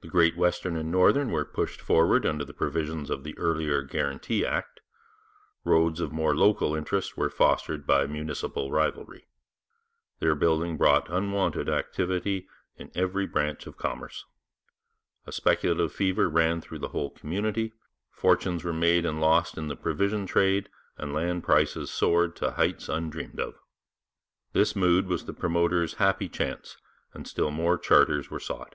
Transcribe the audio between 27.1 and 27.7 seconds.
and still